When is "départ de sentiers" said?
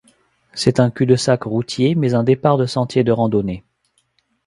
2.23-3.03